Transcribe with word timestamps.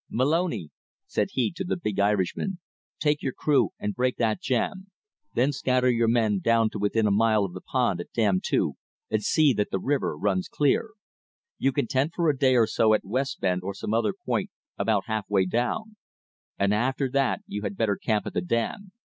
"Moloney," 0.09 0.71
said 1.05 1.27
he 1.33 1.51
to 1.55 1.63
the 1.63 1.77
big 1.77 1.99
Irishman, 1.99 2.57
"take 2.97 3.21
your 3.21 3.33
crew 3.33 3.69
and 3.77 3.93
break 3.93 4.17
that 4.17 4.41
jam. 4.41 4.87
Then 5.35 5.51
scatter 5.51 5.91
your 5.91 6.07
men 6.07 6.39
down 6.39 6.71
to 6.71 6.79
within 6.79 7.05
a 7.05 7.11
mile 7.11 7.45
of 7.45 7.53
the 7.53 7.61
pond 7.61 8.01
at 8.01 8.11
Dam 8.11 8.41
Two, 8.43 8.77
and 9.11 9.21
see 9.21 9.53
that 9.53 9.69
the 9.69 9.77
river 9.77 10.17
runs 10.17 10.47
clear. 10.49 10.93
You 11.59 11.71
can 11.71 11.85
tent 11.85 12.13
for 12.15 12.31
a 12.31 12.35
day 12.35 12.55
or 12.55 12.65
so 12.65 12.95
at 12.95 13.05
West 13.05 13.41
Bend 13.41 13.61
or 13.61 13.75
some 13.75 13.93
other 13.93 14.15
point 14.25 14.49
about 14.75 15.05
half 15.05 15.29
way 15.29 15.45
down; 15.45 15.97
and 16.57 16.73
after 16.73 17.07
that 17.11 17.43
you 17.45 17.61
had 17.61 17.77
better 17.77 17.95
camp 17.95 18.25
at 18.25 18.33
the 18.33 18.41
dam. 18.41 18.93